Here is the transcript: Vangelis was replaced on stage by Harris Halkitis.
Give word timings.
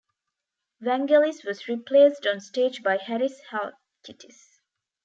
Vangelis 0.83 1.45
was 1.45 1.67
replaced 1.67 2.25
on 2.25 2.39
stage 2.39 2.81
by 2.81 2.97
Harris 2.97 3.39
Halkitis. 3.51 4.57